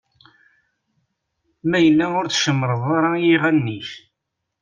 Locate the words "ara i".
2.97-3.21